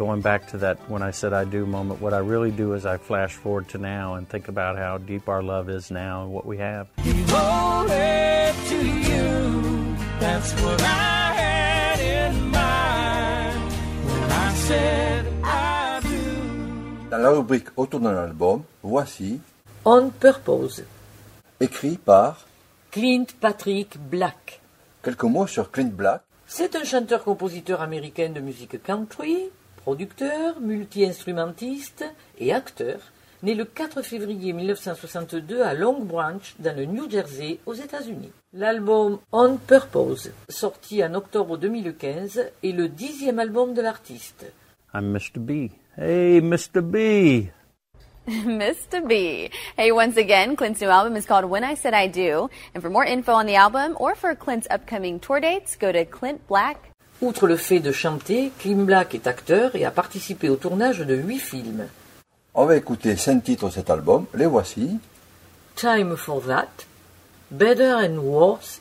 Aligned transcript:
going 0.00 0.22
back 0.22 0.48
to 0.48 0.56
that 0.56 0.78
when 0.88 1.02
I 1.02 1.10
said 1.10 1.34
I 1.34 1.44
do 1.44 1.66
moment, 1.66 2.00
what 2.00 2.14
I 2.14 2.20
really 2.32 2.50
do 2.50 2.72
is 2.72 2.86
I 2.86 2.96
flash 2.96 3.34
forward 3.34 3.68
to 3.72 3.78
now 3.78 4.14
and 4.14 4.26
think 4.26 4.48
about 4.48 4.78
how 4.78 4.96
deep 4.96 5.28
our 5.28 5.42
love 5.42 5.68
is 5.68 5.90
now 5.90 6.22
and 6.22 6.32
what 6.32 6.46
we 6.46 6.56
have. 6.56 6.88
That's 10.24 10.52
what 10.62 10.80
I 10.80 11.32
had 11.44 12.00
in 12.00 12.32
mind 12.48 13.60
when 14.08 14.30
I 14.32 14.48
said 14.54 15.26
I 15.44 16.00
do. 16.00 17.10
Dans 17.10 17.22
la 17.22 17.30
rubrique 17.30 17.68
autour 17.76 18.00
d'un 18.00 18.16
album, 18.16 18.64
voici 18.82 19.38
On 19.84 20.08
Purpose. 20.08 20.82
Écrit 21.60 21.98
par 21.98 22.46
Clint 22.90 23.26
Patrick 23.38 23.98
Black. 23.98 24.62
Quelques 25.02 25.24
mots 25.24 25.46
sur 25.46 25.70
Clint 25.70 25.92
Black. 25.92 26.22
C'est 26.46 26.74
un 26.74 26.84
chanteur-compositeur 26.84 27.82
américain 27.82 28.30
de 28.30 28.40
musique 28.40 28.82
country, 28.82 29.50
producteur, 29.90 30.60
multi-instrumentiste 30.60 32.04
et 32.38 32.52
acteur, 32.52 33.00
né 33.42 33.56
le 33.56 33.64
4 33.64 34.02
février 34.02 34.52
1962 34.52 35.62
à 35.62 35.74
Long 35.74 36.04
Branch, 36.04 36.54
dans 36.60 36.76
le 36.76 36.84
New 36.84 37.10
Jersey, 37.10 37.58
aux 37.66 37.74
États-Unis. 37.74 38.30
L'album 38.52 39.18
On 39.32 39.56
Purpose, 39.56 40.30
sorti 40.48 41.02
en 41.02 41.14
octobre 41.14 41.56
2015, 41.58 42.52
est 42.62 42.70
le 42.70 42.88
dixième 42.88 43.40
album 43.40 43.74
de 43.74 43.82
l'artiste. 43.82 44.46
I'm 44.94 45.10
Mr. 45.10 45.40
B. 45.40 45.72
Hey, 45.98 46.40
Mr. 46.40 46.82
B. 46.82 47.48
Mr. 48.28 49.00
B. 49.04 49.50
Hey, 49.76 49.90
once 49.90 50.16
again, 50.16 50.54
Clint's 50.54 50.80
new 50.80 50.88
album 50.88 51.16
is 51.16 51.26
called 51.26 51.46
When 51.46 51.64
I 51.64 51.74
Said 51.74 51.94
I 51.94 52.06
Do. 52.06 52.48
And 52.76 52.80
for 52.80 52.90
more 52.90 53.04
info 53.04 53.32
on 53.32 53.46
the 53.46 53.56
album 53.56 53.96
or 53.98 54.14
for 54.14 54.36
Clint's 54.36 54.68
upcoming 54.70 55.18
tour 55.18 55.40
dates, 55.40 55.74
go 55.74 55.90
to 55.90 56.04
Clint 56.04 56.46
Black. 56.46 56.89
Outre 57.22 57.46
le 57.46 57.56
fait 57.56 57.80
de 57.80 57.92
chanter, 57.92 58.50
Clint 58.58 58.84
Black 58.84 59.14
est 59.14 59.26
acteur 59.26 59.76
et 59.76 59.84
a 59.84 59.90
participé 59.90 60.48
au 60.48 60.56
tournage 60.56 61.00
de 61.00 61.14
huit 61.14 61.38
films. 61.38 61.86
On 62.54 62.64
va 62.64 62.76
écouter 62.76 63.14
cinq 63.16 63.44
titres 63.44 63.68
de 63.68 63.72
cet 63.74 63.90
album. 63.90 64.24
Les 64.34 64.46
voici. 64.46 64.98
Time 65.76 66.16
for 66.16 66.40
That, 66.46 66.86
Better 67.50 67.92
and 67.92 68.18
Worse, 68.18 68.80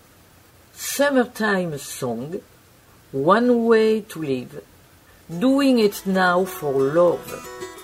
Summertime 0.74 1.78
Song, 1.78 2.40
One 3.14 3.50
Way 3.50 4.04
to 4.08 4.22
Live, 4.22 4.62
Doing 5.30 5.78
It 5.78 6.06
Now 6.06 6.46
for 6.46 6.80
Love. 6.80 7.79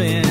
Another 0.00 0.27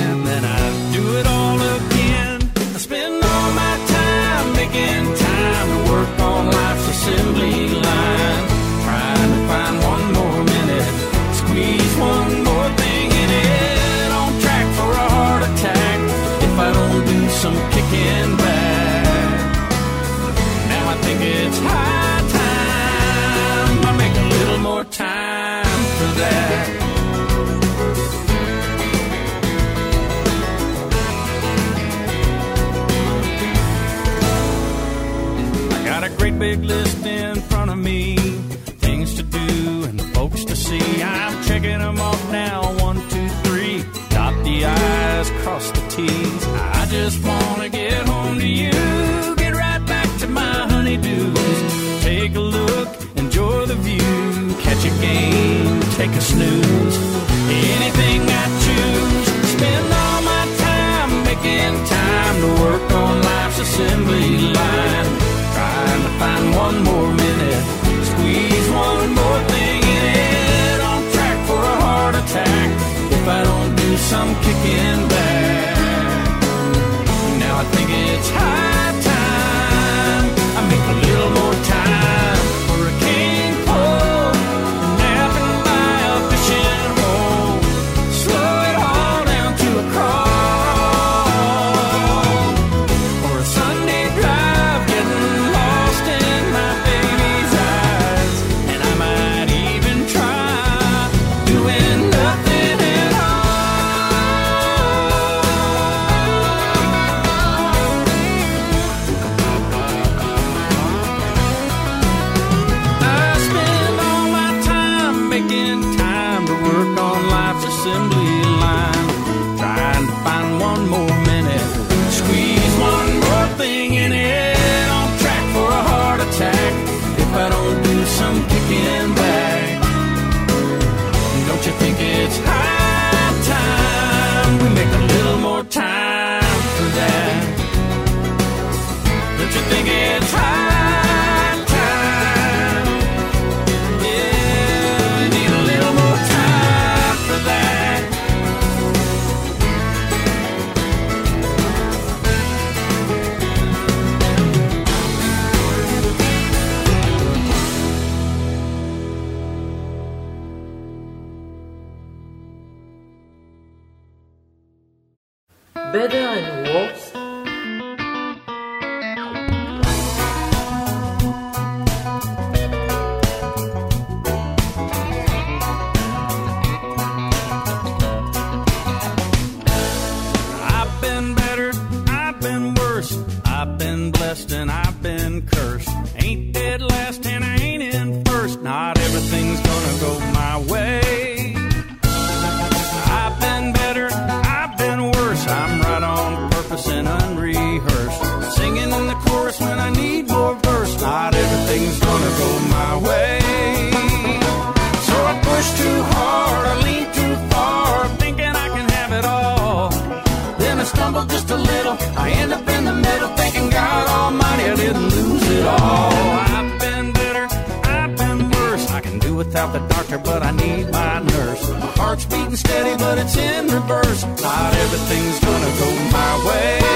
without 219.57 219.73
the 219.73 219.93
doctor, 219.95 220.17
but 220.19 220.43
I 220.43 220.51
need 220.51 220.91
my 220.91 221.19
nurse. 221.19 221.69
My 221.69 221.91
heart's 221.97 222.25
beating 222.25 222.55
steady, 222.55 222.95
but 222.97 223.17
it's 223.17 223.35
in 223.35 223.65
reverse. 223.65 224.23
Not 224.23 224.73
everything's 224.75 225.39
gonna 225.39 225.73
go 225.79 225.89
my 226.11 226.47
way. 226.47 226.87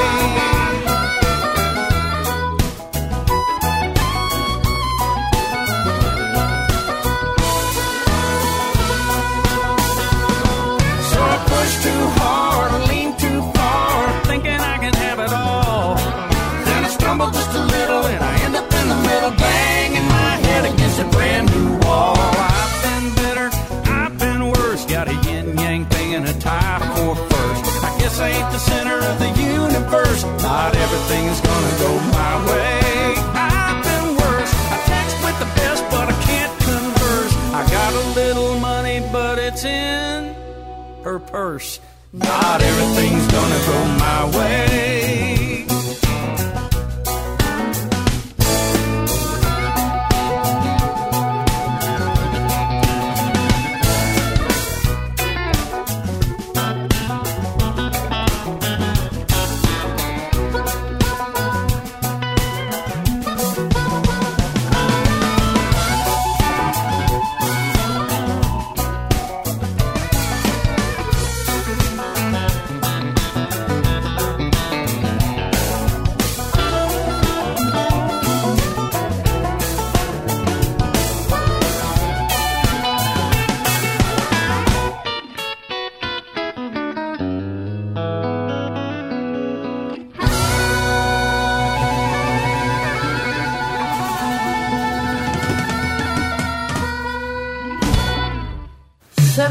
I 28.19 28.30
ain't 28.30 28.52
the 28.52 28.60
center 28.60 28.98
of 28.98 29.19
the 29.19 29.30
universe. 29.42 30.24
Not 30.44 30.75
everything's 30.75 31.40
gonna 31.42 31.75
go 31.86 31.92
my 32.19 32.34
way. 32.52 33.16
I've 33.34 33.84
been 33.84 34.08
worse. 34.22 34.54
I 34.74 34.78
text 34.86 35.16
with 35.25 35.38
the 35.40 35.50
best, 35.60 35.84
but 35.90 36.10
I 36.10 36.18
can't 36.30 36.54
converse. 36.60 37.34
I 37.54 37.62
got 37.69 37.94
a 37.94 38.06
little 38.19 38.60
money, 38.60 39.00
but 39.12 39.40
it's 39.40 39.63
in 39.63 40.36
her 41.04 41.19
purse. 41.19 41.80
Not 42.13 42.62
everything's 42.62 43.28
gonna 43.31 43.62
go 43.72 43.78
my 44.06 44.38
way. 44.38 45.41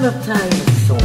Summertime 0.00 0.50
Song. 0.87 0.99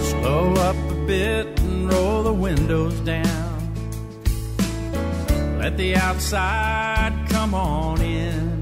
Slow 0.00 0.54
up 0.54 0.74
a 0.74 1.06
bit 1.06 1.60
and 1.60 1.88
roll 1.88 2.24
the 2.24 2.32
windows 2.32 2.98
down. 3.00 3.72
Let 5.60 5.76
the 5.76 5.94
outside 5.94 7.14
come 7.28 7.54
on 7.54 8.00
in. 8.02 8.60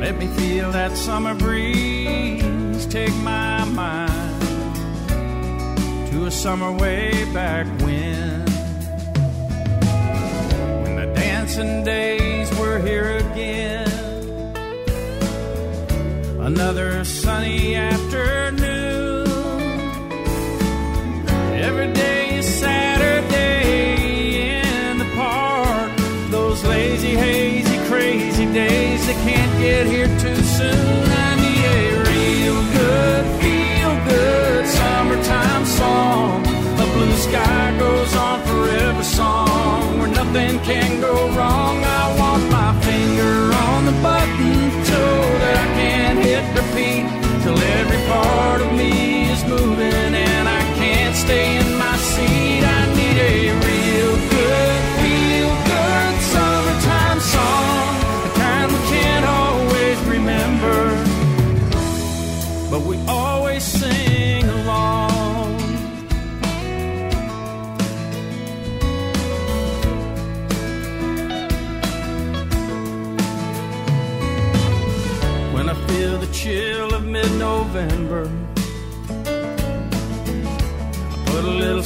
Let 0.00 0.18
me 0.18 0.26
feel 0.26 0.72
that 0.72 0.96
summer 0.96 1.36
breeze 1.36 2.86
take 2.86 3.14
my 3.22 3.64
mind 3.66 4.24
to 6.14 6.26
a 6.26 6.30
summer 6.30 6.70
way 6.70 6.93
days 29.04 29.16
that 29.16 29.28
can't 29.28 29.60
get 29.60 29.86
here 29.86 30.08
too 30.18 30.42
soon. 30.42 31.10
I 31.10 31.34
need 31.36 31.64
a 31.64 32.00
real 32.10 32.60
good, 32.72 33.24
feel 33.40 33.94
good 34.08 34.66
summertime 34.66 35.66
song. 35.66 36.46
A 36.46 36.86
blue 36.94 37.16
sky 37.16 37.76
goes 37.78 38.14
on 38.16 38.42
forever 38.42 39.02
song 39.02 39.98
where 39.98 40.08
nothing 40.08 40.58
can 40.60 41.00
go 41.00 41.28
wrong. 41.36 41.63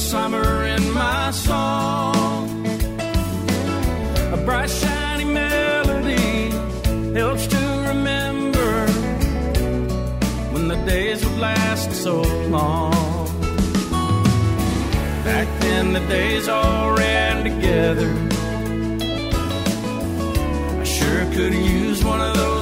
Summer 0.09 0.65
in 0.65 0.91
my 0.91 1.29
song. 1.29 2.65
A 4.33 4.37
bright, 4.43 4.67
shiny 4.67 5.23
melody 5.23 6.49
helps 7.13 7.45
to 7.45 7.63
remember 7.89 8.87
when 10.51 10.67
the 10.67 10.77
days 10.87 11.23
would 11.23 11.37
last 11.37 11.91
so 11.93 12.21
long. 12.57 13.27
Back 15.23 15.47
then, 15.59 15.93
the 15.93 16.03
days 16.07 16.49
all 16.49 16.97
ran 16.97 17.43
together. 17.43 18.11
I 20.81 20.83
sure 20.83 21.23
could 21.35 21.53
use 21.53 22.03
one 22.03 22.19
of 22.19 22.35
those 22.35 22.58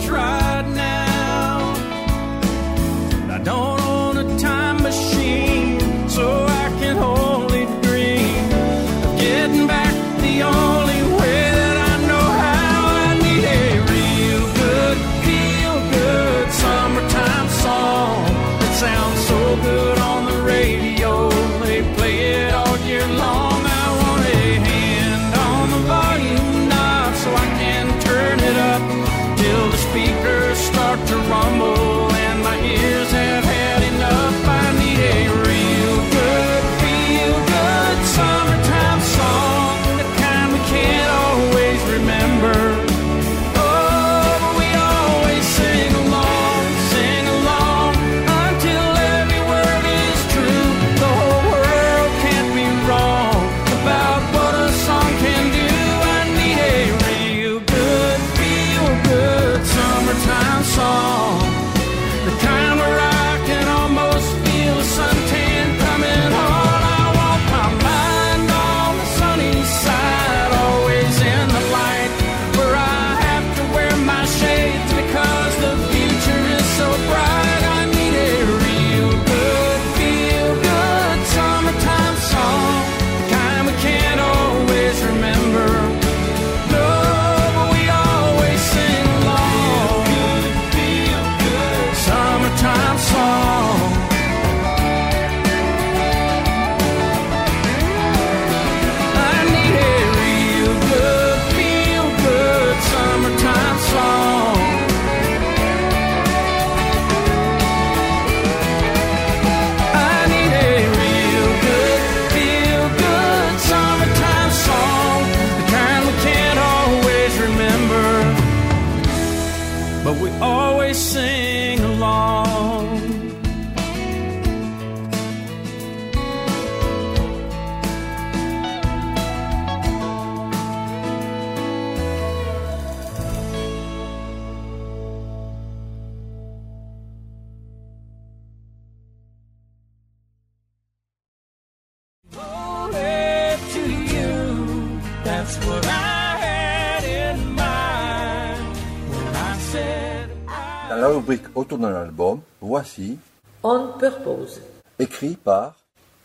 titre 151.78 151.90
d'un 151.90 151.96
album, 151.96 152.42
voici 152.60 153.18
On 153.64 153.90
Purpose, 154.00 154.62
écrit 155.00 155.36
par 155.36 155.76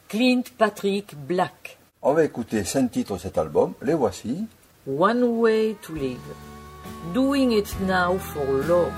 Clint 0.08 0.42
Patrick 0.56 1.14
Black. 1.26 1.78
On 2.00 2.14
va 2.14 2.24
écouter 2.24 2.64
cinq 2.64 2.90
titres 2.90 3.14
de 3.14 3.18
cet 3.18 3.38
album, 3.38 3.74
les 3.82 3.94
voici 3.94 4.46
One 4.86 5.22
Way 5.22 5.76
to 5.82 5.94
Live, 5.94 6.18
Doing 7.12 7.50
It 7.52 7.74
Now 7.86 8.18
for 8.18 8.44
Love. 8.66 8.92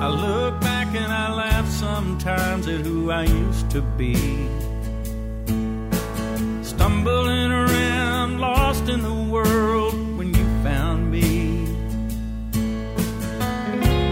I 0.00 0.08
look 0.10 0.60
back 0.60 0.94
and 0.94 1.12
I 1.12 1.34
laugh 1.34 1.68
sometimes 1.68 2.68
at 2.68 2.86
who 2.86 3.10
I 3.10 3.24
used 3.24 3.68
to 3.70 3.82
be. 3.82 4.48
Stumbling 6.98 7.52
around, 7.52 8.40
lost 8.40 8.88
in 8.88 9.02
the 9.02 9.14
world 9.14 9.94
when 10.18 10.34
you 10.34 10.44
found 10.64 11.12
me. 11.12 11.62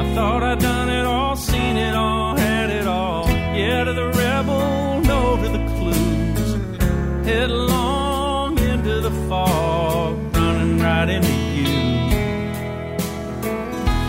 I 0.00 0.14
thought 0.14 0.44
I'd 0.44 0.60
done 0.60 0.88
it 0.88 1.04
all, 1.04 1.34
seen 1.34 1.76
it 1.76 1.96
all, 1.96 2.36
had 2.36 2.70
it 2.70 2.86
all. 2.86 3.28
Yeah, 3.28 3.82
to 3.82 3.92
the 3.92 4.06
rebel, 4.10 5.00
no 5.00 5.36
to 5.36 5.48
the 5.48 5.64
clues. 5.74 7.26
Headlong 7.26 8.56
into 8.60 9.00
the 9.00 9.10
fog, 9.28 10.36
running 10.36 10.78
right 10.78 11.08
into 11.08 11.32
you. 11.58 11.66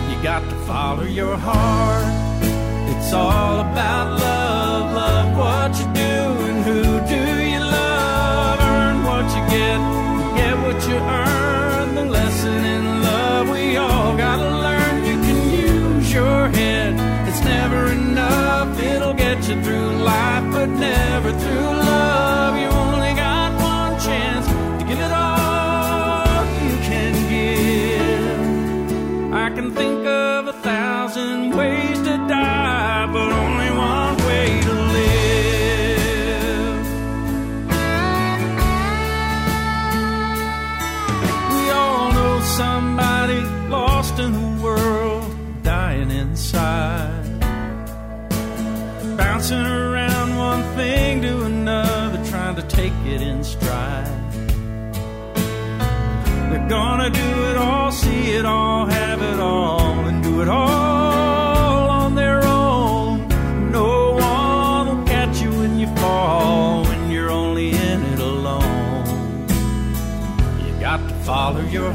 You 0.08 0.22
got 0.22 0.48
to 0.48 0.56
follow 0.68 1.02
your 1.02 1.36
heart, 1.36 2.06
it's 2.94 3.12
all 3.12 3.58
about 3.58 4.07
through 19.56 19.92
life, 20.04 20.52
but 20.52 20.66
never 20.66 21.37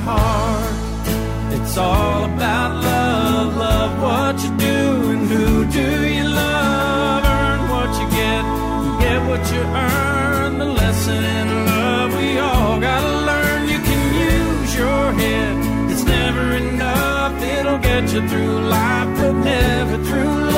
heart. 0.07 0.75
It's 1.55 1.77
all 1.77 2.25
about 2.25 2.71
love. 2.83 3.49
Love 3.67 3.93
what 4.05 4.35
you 4.43 4.51
do 4.69 4.79
and 5.13 5.23
who 5.31 5.65
do 5.79 5.89
you 6.17 6.27
love. 6.27 7.23
Earn 7.37 7.61
what 7.73 7.89
you 7.99 8.07
get, 8.21 8.43
and 8.83 8.93
get 9.05 9.19
what 9.29 9.43
you 9.53 9.61
earn. 9.85 10.51
The 10.59 10.69
lesson 10.81 11.21
in 11.37 11.47
love 11.65 12.09
we 12.19 12.29
all 12.39 12.79
gotta 12.79 13.13
learn. 13.29 13.61
You 13.73 13.79
can 13.87 14.03
use 14.31 14.75
your 14.75 15.05
head. 15.21 15.55
It's 15.91 16.05
never 16.17 16.45
enough. 16.63 17.33
It'll 17.41 17.83
get 17.91 18.03
you 18.13 18.21
through 18.29 18.55
life, 18.77 19.09
but 19.19 19.33
never 19.33 19.97
through 20.07 20.33
life. 20.35 20.52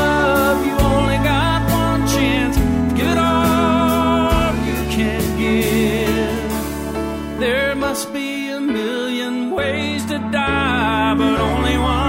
but 11.17 11.39
only 11.39 11.77
one. 11.77 12.04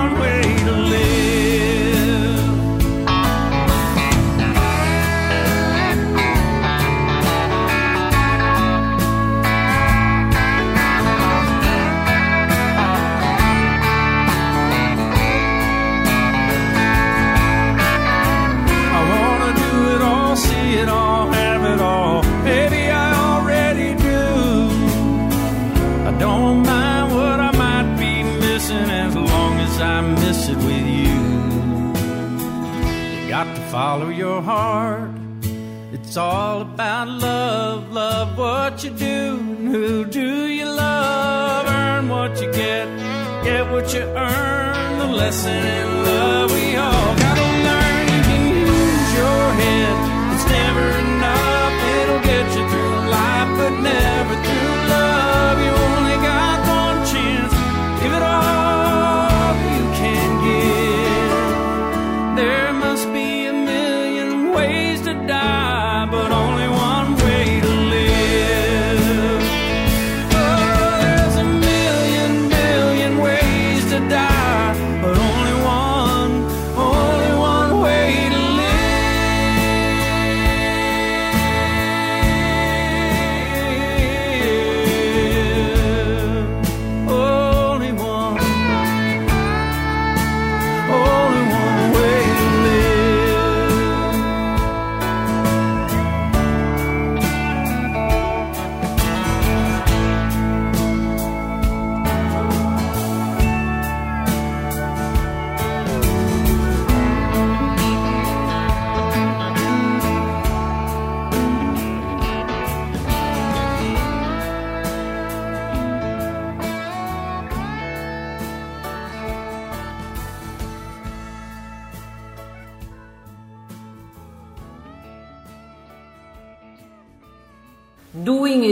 follow 33.76 34.09
your 34.09 34.40
heart. 34.40 35.11
It's 35.92 36.16
all 36.16 36.62
about 36.62 37.09
love, 37.09 37.92
love 37.92 38.38
what 38.38 38.83
you 38.83 38.88
do, 38.88 39.37
and 39.38 39.68
who 39.68 40.06
do 40.06 40.47
you 40.47 40.64
love? 40.64 41.66
Earn 41.68 42.09
what 42.09 42.40
you 42.40 42.50
get, 42.52 42.87
get 43.45 43.71
what 43.71 43.92
you 43.92 44.00
earn. 44.00 44.99
The 44.99 45.09
lesson 45.23 45.62
in 45.80 45.88
love. 46.04 46.56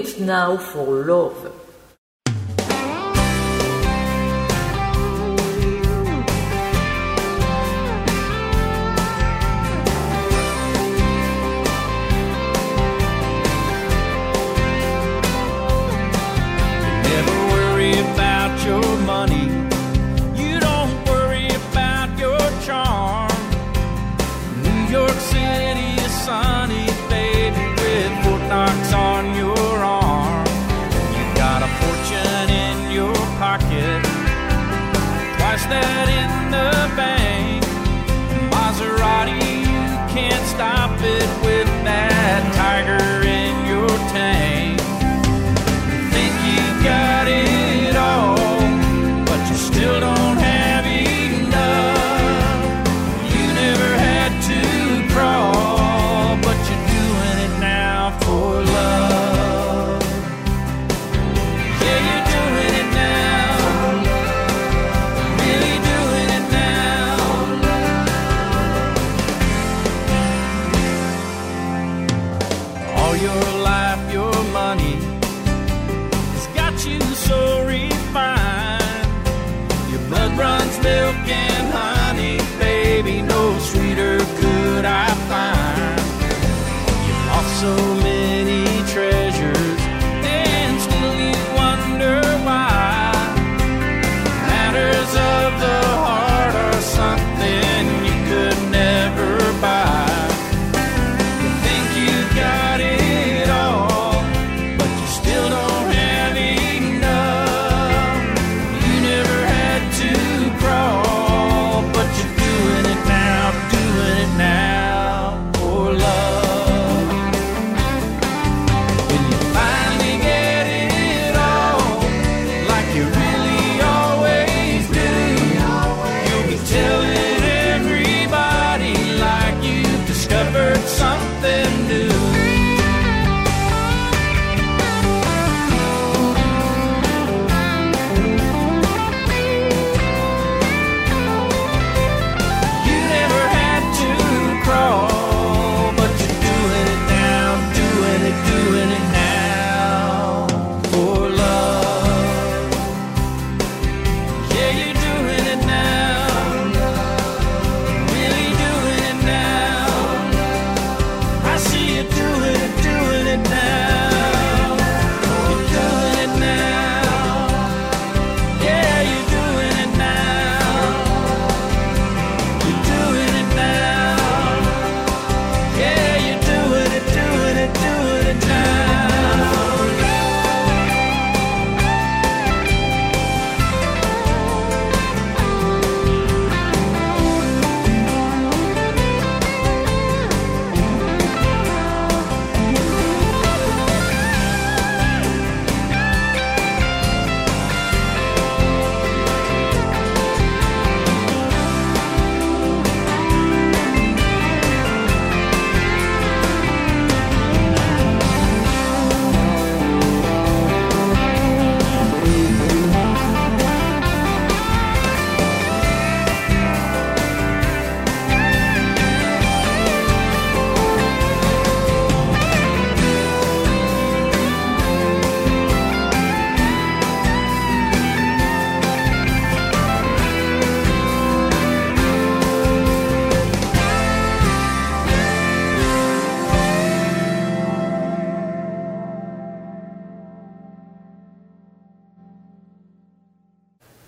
it 0.04 0.20
now 0.20 0.56
for 0.56 1.04
love. 1.04 1.53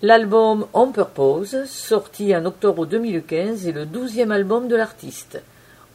L'album 0.07 0.67
On 0.73 0.93
Purpose, 0.93 1.65
sorti 1.65 2.33
en 2.33 2.45
octobre 2.45 2.85
2015, 2.85 3.67
est 3.67 3.73
le 3.73 3.85
douzième 3.85 4.31
album 4.31 4.69
de 4.69 4.75
l'artiste. 4.77 5.41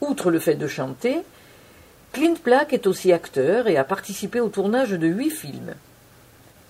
Outre 0.02 0.30
le 0.30 0.38
fait 0.38 0.54
de 0.54 0.66
chanter, 0.66 1.22
Clint 2.12 2.34
Black 2.44 2.74
est 2.74 2.86
aussi 2.86 3.10
acteur 3.10 3.68
et 3.68 3.78
a 3.78 3.84
participé 3.84 4.38
au 4.38 4.50
tournage 4.50 4.90
de 4.90 5.06
huit 5.06 5.30
films. 5.30 5.72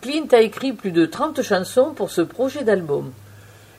Clint 0.03 0.29
a 0.31 0.41
écrit 0.41 0.73
plus 0.73 0.93
de 0.93 1.05
30 1.05 1.43
chansons 1.43 1.95
pour 1.95 2.13
ce 2.13 2.21
projet 2.21 2.63
d'album. 2.63 3.11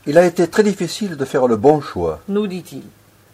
Il 0.08 0.17
a 0.17 0.26
été 0.26 0.45
très 0.49 0.63
difficile 0.63 1.15
de 1.15 1.23
faire 1.23 1.47
le 1.47 1.56
bon 1.56 1.80
choix, 1.80 2.19
nous 2.28 2.47
dit-il. 2.47 2.84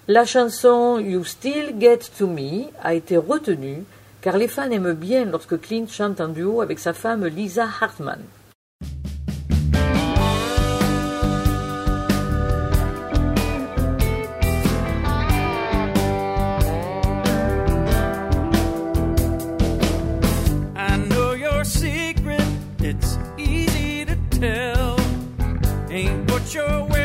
La 0.08 0.26
chanson 0.26 1.00
You 1.00 1.24
Still 1.24 1.74
Get 1.80 2.02
to 2.20 2.28
Me 2.28 2.66
a 2.84 2.94
été 2.94 3.18
retenue 3.18 3.84
car 4.22 4.38
les 4.38 4.48
fans 4.48 4.70
aiment 4.70 4.94
bien 4.94 5.26
lorsque 5.26 5.60
Clint 5.60 5.88
chante 5.90 6.22
en 6.22 6.28
duo 6.28 6.62
avec 6.62 6.78
sa 6.78 6.94
femme 6.94 7.26
Lisa 7.26 7.68
Hartman. 7.82 8.20
your 26.48 26.84
way. 26.86 26.99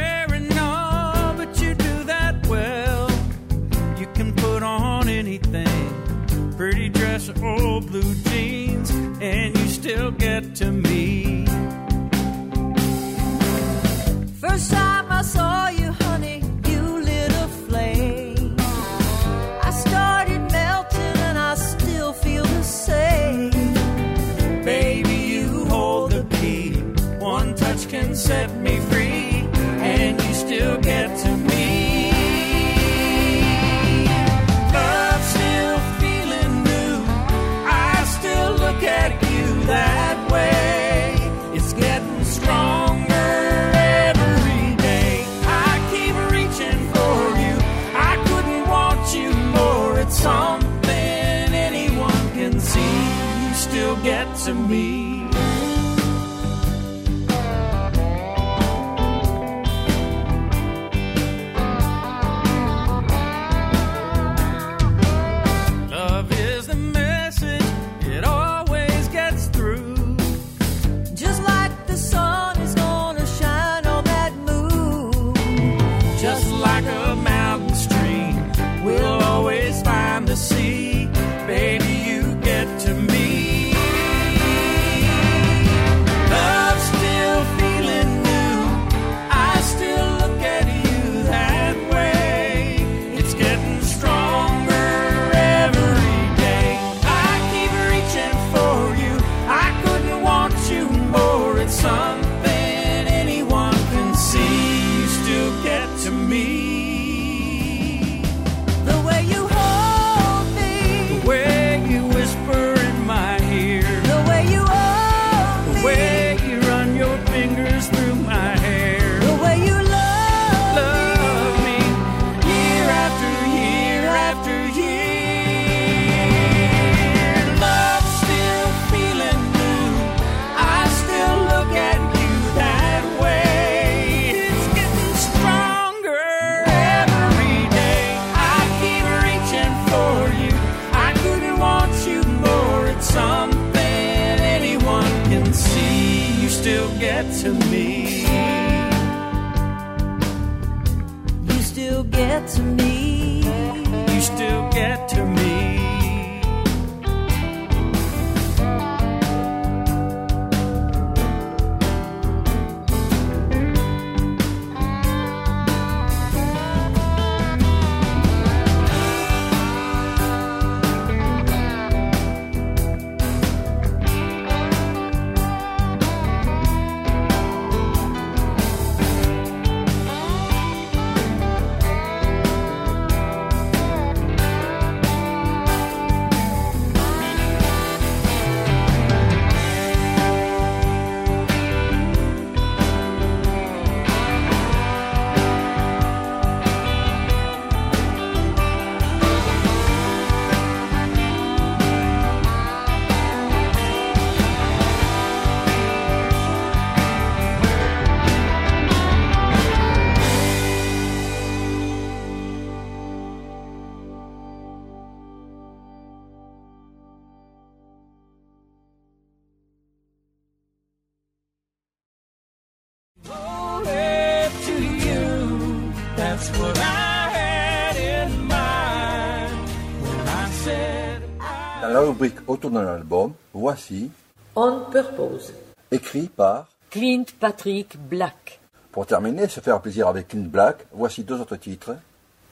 rubrique 232.15 232.39
autour 232.47 232.71
d'un 232.71 232.87
album, 232.87 233.33
voici 233.53 234.09
On 234.55 234.85
Purpose, 234.93 235.53
écrit 235.91 236.29
par 236.29 236.69
Clint 236.89 237.25
Patrick 237.41 237.99
Black. 238.09 238.61
Pour 238.93 239.05
terminer, 239.05 239.49
se 239.49 239.59
faire 239.59 239.81
plaisir 239.81 240.07
avec 240.07 240.29
Clint 240.29 240.49
Black, 240.49 240.87
voici 240.93 241.25
deux 241.25 241.41
autres 241.41 241.57
titres 241.57 241.97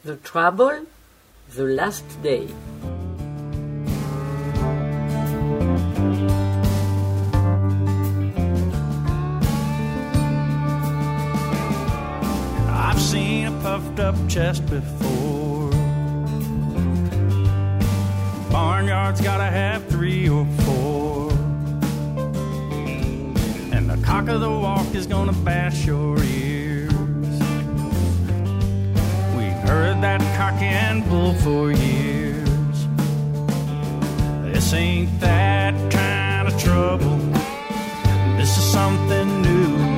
The 0.05 0.21
Trouble, 0.21 0.83
The 1.55 1.61
Last 1.61 2.05
Day. 2.25 2.49
guard's 19.13 19.21
gotta 19.21 19.45
have 19.45 19.85
three 19.89 20.27
or 20.29 20.47
four. 20.65 21.31
And 23.73 23.91
the 23.91 24.01
cock 24.03 24.29
of 24.29 24.41
the 24.41 24.49
walk 24.49 24.95
is 24.95 25.07
gonna 25.07 25.35
bash 25.45 25.85
your 25.85 26.17
ears. 26.23 26.93
We've 29.37 29.61
heard 29.69 30.01
that 30.01 30.21
cock 30.39 30.63
and 30.63 31.07
bull 31.11 31.35
for 31.35 31.73
years. 31.73 32.87
This 34.45 34.73
ain't 34.73 35.21
that 35.21 35.75
kind 35.93 36.49
of 36.49 36.59
trouble. 36.59 37.19
This 38.39 38.57
is 38.57 38.65
something 38.65 39.43
new. 39.43 39.92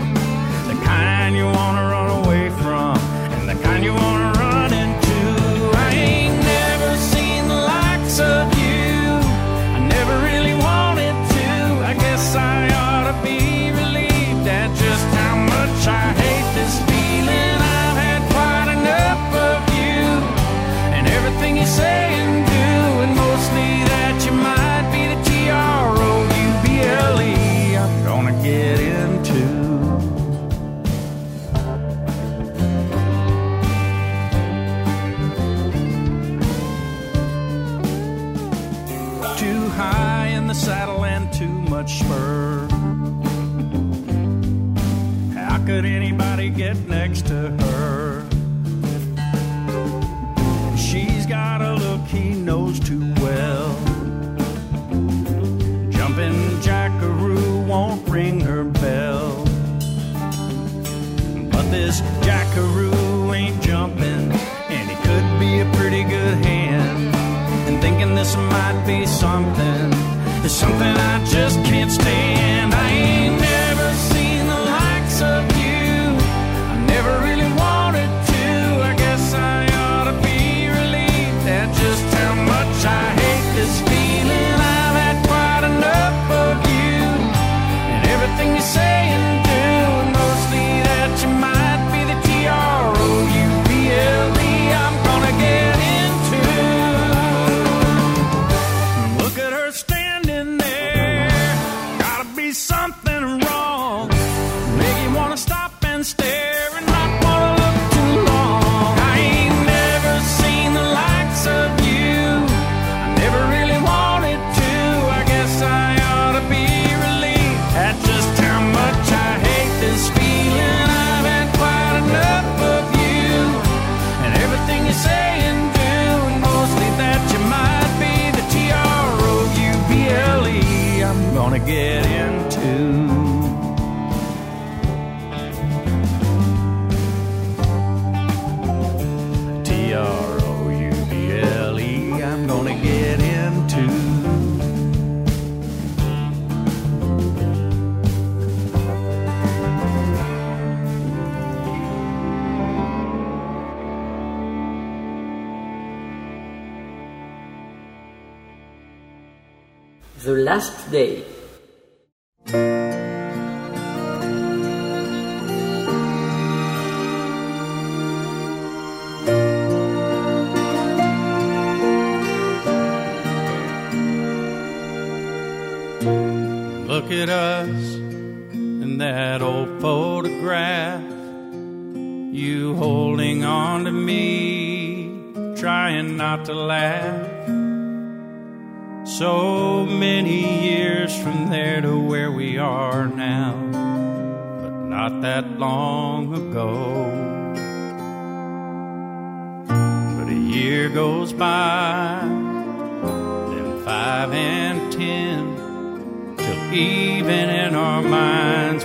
last 160.39 160.91
day. 160.91 161.34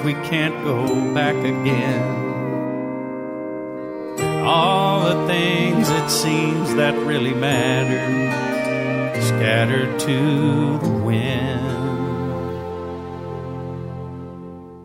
we 0.03 0.13
can't 0.13 0.63
go 0.63 1.13
back 1.13 1.35
again. 1.35 2.17
All 4.45 5.01
the 5.09 5.27
things 5.27 5.89
it 5.89 6.09
seems 6.09 6.75
that 6.75 6.95
really 7.05 7.33
matter 7.33 8.29
scattered 9.21 9.99
to 9.99 10.77
the 10.79 10.89
wind. 10.89 11.69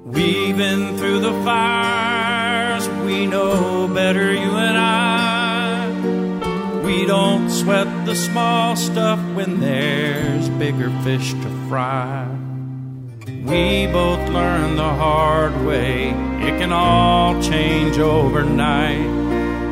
We've 0.05 0.57
been 0.57 0.97
through 0.99 1.21
the 1.21 1.33
fires, 1.45 2.89
we 3.05 3.27
know 3.27 3.89
better, 3.89 4.33
you 4.33 4.51
and 4.69 4.79
I. 4.79 5.91
We 6.85 7.07
don't 7.07 7.51
sweat 7.51 7.89
the 8.07 8.15
small 8.15 8.77
stuff 8.77 9.19
when 9.35 9.61
there's 9.61 10.49
bigger 10.51 10.91
fish 11.03 11.33
to 11.33 11.67
fry 11.69 12.44
we 13.45 13.87
both 13.87 14.27
learned 14.31 14.79
the 14.79 14.83
hard 14.83 15.67
way. 15.67 16.09
It 16.09 16.59
can 16.59 16.73
all 16.73 17.41
change 17.43 17.99
overnight. 17.99 19.13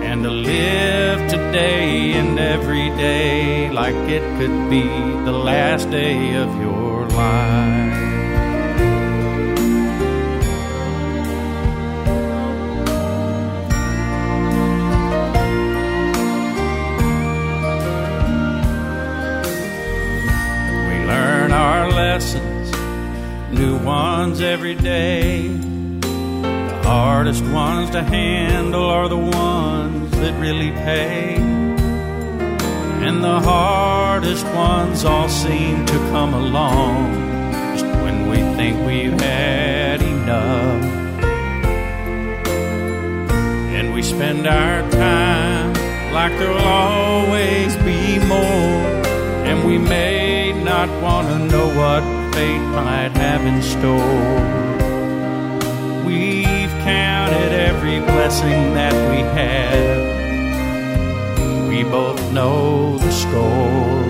And 0.04 0.22
to 0.24 0.30
live 0.30 1.30
today 1.30 2.12
and 2.12 2.38
every 2.38 2.90
day 2.90 3.70
like 3.70 3.94
it 3.94 4.22
could 4.38 4.68
be 4.68 4.82
the 5.24 5.32
last 5.32 5.90
day 5.90 6.34
of 6.34 6.54
your 6.60 7.06
life. 7.08 8.11
new 23.62 23.78
ones 23.84 24.40
every 24.40 24.74
day. 24.74 25.46
The 25.46 26.80
hardest 26.82 27.44
ones 27.44 27.90
to 27.90 28.02
handle 28.02 28.86
are 28.86 29.08
the 29.08 29.16
ones 29.16 30.10
that 30.22 30.34
really 30.40 30.72
pay. 30.72 31.36
And 33.06 33.22
the 33.22 33.38
hardest 33.40 34.44
ones 34.46 35.04
all 35.04 35.28
seem 35.28 35.86
to 35.86 35.98
come 36.10 36.34
along 36.34 37.12
just 37.76 37.86
when 38.02 38.28
we 38.30 38.38
think 38.58 38.74
we've 38.84 39.20
had 39.20 40.02
enough. 40.02 40.82
And 43.76 43.94
we 43.94 44.02
spend 44.02 44.44
our 44.48 44.80
time 44.90 45.72
like 46.12 46.32
there'll 46.38 46.58
always 46.58 47.76
be 47.76 48.18
more. 48.26 48.82
And 49.48 49.64
we 49.64 49.78
may 49.78 50.52
not 50.64 50.88
want 51.00 51.28
to 51.28 51.38
know 51.38 51.68
what 51.80 52.21
fate 52.32 52.66
might 52.80 53.12
have 53.12 53.44
in 53.46 53.62
store. 53.62 54.20
We've 56.06 56.74
counted 56.84 57.52
every 57.52 58.00
blessing 58.00 58.74
that 58.74 58.94
we 59.10 59.18
have. 59.38 60.12
We 61.68 61.84
both 61.84 62.20
know 62.32 62.98
the 62.98 63.12
score. 63.12 64.02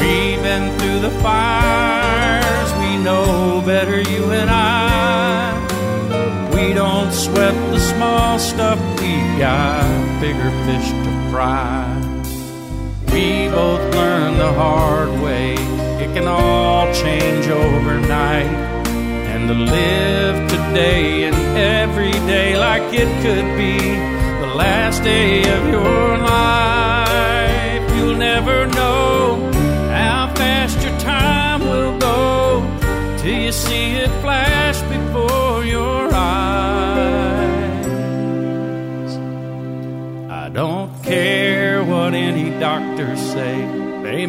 We've 0.00 0.42
been 0.42 0.66
through 0.78 1.00
the 1.00 1.14
fires, 1.22 2.72
we 2.82 2.96
know 3.02 3.62
better, 3.64 4.00
you 4.00 4.32
and 4.32 4.50
I. 4.50 5.54
We 6.54 6.72
don't 6.74 7.12
sweat 7.12 7.54
the 7.70 7.80
small 7.80 8.38
stuff, 8.38 8.78
we 9.00 9.12
got 9.38 10.20
bigger 10.20 10.50
fish 10.66 10.88
to 10.90 11.30
fry. 11.30 12.07
Both 13.50 13.94
learned 13.94 14.38
the 14.38 14.52
hard 14.52 15.10
way, 15.20 15.54
it 16.04 16.12
can 16.14 16.26
all 16.26 16.92
change 16.94 17.46
overnight. 17.48 18.46
And 19.32 19.48
to 19.48 19.54
live 19.54 20.48
today 20.50 21.24
and 21.24 21.36
every 21.56 22.12
day 22.26 22.56
like 22.56 22.92
it 22.92 23.10
could 23.22 23.48
be 23.56 23.78
the 24.42 24.54
last 24.54 25.02
day 25.02 25.40
of 25.56 25.68
your 25.68 26.07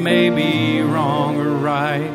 may 0.09 0.29
be 0.31 0.81
wrong 0.81 1.39
or 1.39 1.53
right. 1.71 2.11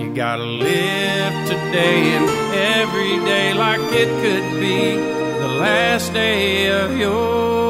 You 0.00 0.12
gotta 0.12 0.42
live 0.42 1.34
today 1.46 2.00
and 2.16 2.28
every 2.76 3.14
day 3.32 3.54
like 3.54 3.84
it 4.02 4.10
could 4.22 4.46
be 4.58 4.96
the 5.42 5.50
last 5.64 6.12
day 6.12 6.66
of 6.82 6.98
your 6.98 7.67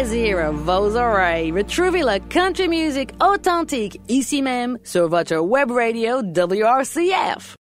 plaisir 0.00 0.52
vos 0.52 0.96
oreilles. 0.96 1.52
Retrouvez 1.52 2.02
la 2.02 2.18
country 2.20 2.68
music 2.68 3.10
authentique 3.20 4.00
ici 4.08 4.40
même 4.40 4.78
sur 4.82 5.08
votre 5.08 5.36
web 5.36 5.70
radio 5.70 6.22
WRCF. 6.22 7.59